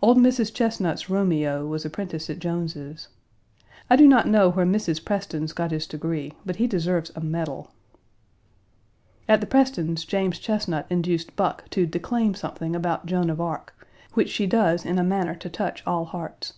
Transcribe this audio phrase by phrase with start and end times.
[0.00, 0.54] Old Mrs.
[0.54, 3.08] Chesnut's Romeo was apprenticed at Jones's.
[3.90, 5.04] I do not know where Mrs.
[5.04, 7.72] Preston's got his degree, but he deserves a medal.
[9.28, 13.74] At the Prestons', James Chesnut induced Buck to declaim something about Joan of Arc,
[14.12, 16.52] which she does in a manner to touch all hearts.